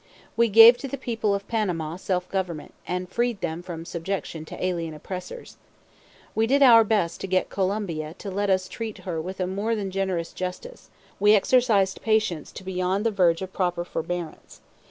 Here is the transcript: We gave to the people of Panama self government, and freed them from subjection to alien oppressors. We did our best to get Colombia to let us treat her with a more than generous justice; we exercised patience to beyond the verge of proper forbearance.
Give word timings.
We 0.35 0.49
gave 0.49 0.77
to 0.79 0.87
the 0.87 0.97
people 0.97 1.35
of 1.35 1.47
Panama 1.47 1.95
self 1.95 2.27
government, 2.31 2.73
and 2.87 3.07
freed 3.07 3.39
them 3.41 3.61
from 3.61 3.85
subjection 3.85 4.45
to 4.45 4.65
alien 4.65 4.95
oppressors. 4.95 5.57
We 6.33 6.47
did 6.47 6.63
our 6.63 6.83
best 6.83 7.21
to 7.21 7.27
get 7.27 7.51
Colombia 7.51 8.15
to 8.17 8.31
let 8.31 8.49
us 8.49 8.67
treat 8.67 8.97
her 8.97 9.21
with 9.21 9.39
a 9.39 9.45
more 9.45 9.75
than 9.75 9.91
generous 9.91 10.33
justice; 10.33 10.89
we 11.19 11.35
exercised 11.35 12.01
patience 12.01 12.51
to 12.53 12.63
beyond 12.63 13.05
the 13.05 13.11
verge 13.11 13.43
of 13.43 13.53
proper 13.53 13.85
forbearance. 13.85 14.61